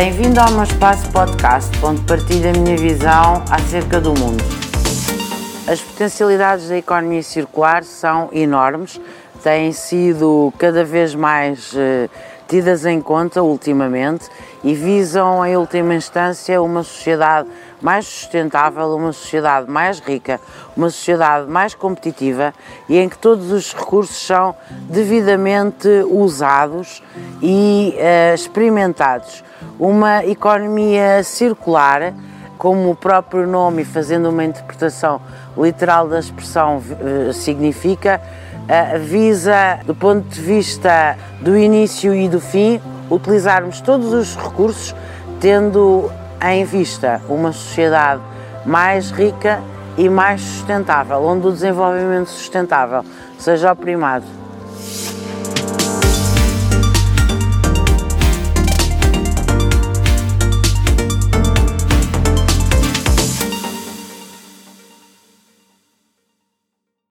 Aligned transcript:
Bem-vindo 0.00 0.38
ao 0.38 0.52
meu 0.52 0.62
espaço 0.62 1.10
podcast, 1.10 1.76
onde 1.84 2.00
partilho 2.02 2.50
a 2.50 2.52
minha 2.52 2.76
visão 2.76 3.42
acerca 3.50 4.00
do 4.00 4.10
mundo. 4.10 4.44
As 5.66 5.80
potencialidades 5.80 6.68
da 6.68 6.78
economia 6.78 7.20
circular 7.20 7.82
são 7.82 8.28
enormes, 8.32 9.00
têm 9.42 9.72
sido 9.72 10.54
cada 10.56 10.84
vez 10.84 11.16
mais 11.16 11.74
eh, 11.74 12.08
tidas 12.48 12.86
em 12.86 13.00
conta 13.00 13.42
ultimamente 13.42 14.28
e 14.64 14.74
visam, 14.74 15.44
em 15.44 15.56
última 15.56 15.94
instância, 15.94 16.60
uma 16.60 16.82
sociedade 16.82 17.48
mais 17.80 18.06
sustentável, 18.06 18.96
uma 18.96 19.12
sociedade 19.12 19.70
mais 19.70 20.00
rica, 20.00 20.40
uma 20.76 20.90
sociedade 20.90 21.48
mais 21.48 21.74
competitiva 21.74 22.52
e 22.88 22.98
em 22.98 23.08
que 23.08 23.18
todos 23.18 23.52
os 23.52 23.72
recursos 23.72 24.16
são 24.16 24.54
devidamente 24.88 25.88
usados 26.10 27.02
e 27.42 27.94
uh, 27.96 28.34
experimentados. 28.34 29.44
Uma 29.78 30.24
economia 30.24 31.22
circular, 31.22 32.14
como 32.56 32.90
o 32.90 32.96
próprio 32.96 33.46
nome, 33.46 33.84
fazendo 33.84 34.30
uma 34.30 34.44
interpretação 34.44 35.20
literal 35.56 36.08
da 36.08 36.18
expressão, 36.18 36.78
uh, 36.78 37.32
significa, 37.32 38.20
visa, 39.00 39.80
do 39.86 39.94
ponto 39.94 40.28
de 40.28 40.40
vista 40.40 41.16
do 41.40 41.56
início 41.56 42.14
e 42.14 42.28
do 42.28 42.40
fim, 42.40 42.80
utilizarmos 43.10 43.80
todos 43.80 44.12
os 44.12 44.36
recursos 44.36 44.94
tendo 45.40 46.10
em 46.42 46.64
vista 46.64 47.20
uma 47.28 47.52
sociedade 47.52 48.20
mais 48.66 49.10
rica 49.10 49.60
e 49.96 50.08
mais 50.08 50.40
sustentável, 50.40 51.24
onde 51.24 51.46
o 51.46 51.52
desenvolvimento 51.52 52.28
sustentável 52.28 53.04
seja 53.38 53.72
o 53.72 53.76
primado. 53.76 54.24